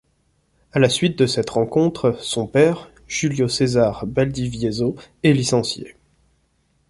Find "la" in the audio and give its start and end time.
0.79-0.89